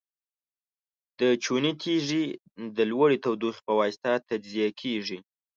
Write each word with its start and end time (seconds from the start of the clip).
د 1.19 1.21
چونې 1.43 1.71
تیږې 1.81 2.23
د 2.77 2.79
لوړې 2.91 3.17
تودوخې 3.23 3.61
په 3.67 3.73
واسطه 3.79 4.11
تجزیه 4.29 4.69
کیږي. 4.81 5.19